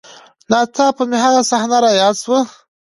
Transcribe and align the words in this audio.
نا 0.49 0.59
څاپه 0.75 1.03
مې 1.09 1.17
هغه 1.25 1.41
صحنه 1.49 1.77
راياده 1.83 2.17
سوه. 2.21 2.39